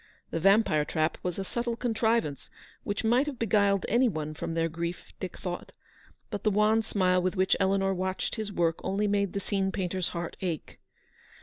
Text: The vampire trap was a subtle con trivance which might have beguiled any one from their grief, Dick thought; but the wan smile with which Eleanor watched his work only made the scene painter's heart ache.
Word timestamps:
The 0.31 0.39
vampire 0.39 0.83
trap 0.83 1.19
was 1.21 1.37
a 1.37 1.43
subtle 1.43 1.75
con 1.75 1.93
trivance 1.93 2.49
which 2.83 3.03
might 3.03 3.27
have 3.27 3.37
beguiled 3.37 3.85
any 3.87 4.09
one 4.09 4.33
from 4.33 4.55
their 4.55 4.67
grief, 4.67 5.13
Dick 5.19 5.37
thought; 5.37 5.73
but 6.31 6.43
the 6.43 6.49
wan 6.49 6.81
smile 6.81 7.21
with 7.21 7.35
which 7.35 7.55
Eleanor 7.59 7.93
watched 7.93 8.33
his 8.33 8.51
work 8.51 8.79
only 8.83 9.07
made 9.07 9.33
the 9.33 9.39
scene 9.39 9.71
painter's 9.71 10.07
heart 10.07 10.37
ache. 10.41 10.79